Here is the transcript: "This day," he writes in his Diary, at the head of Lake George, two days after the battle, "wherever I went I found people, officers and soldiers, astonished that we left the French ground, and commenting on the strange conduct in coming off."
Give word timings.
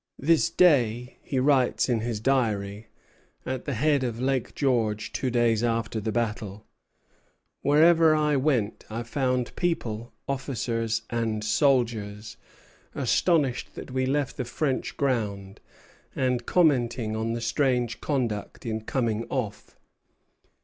"This 0.17 0.49
day," 0.49 1.19
he 1.21 1.37
writes 1.39 1.87
in 1.87 1.99
his 1.99 2.19
Diary, 2.19 2.87
at 3.45 3.65
the 3.65 3.75
head 3.75 4.03
of 4.03 4.19
Lake 4.19 4.55
George, 4.55 5.13
two 5.13 5.29
days 5.29 5.63
after 5.63 5.99
the 5.99 6.11
battle, 6.11 6.65
"wherever 7.61 8.15
I 8.15 8.35
went 8.35 8.83
I 8.89 9.03
found 9.03 9.55
people, 9.55 10.11
officers 10.27 11.03
and 11.11 11.43
soldiers, 11.43 12.35
astonished 12.95 13.75
that 13.75 13.91
we 13.91 14.07
left 14.07 14.37
the 14.37 14.43
French 14.45 14.97
ground, 14.97 15.59
and 16.15 16.47
commenting 16.47 17.15
on 17.15 17.33
the 17.33 17.39
strange 17.41 18.01
conduct 18.01 18.65
in 18.65 18.81
coming 18.81 19.25
off." 19.29 19.75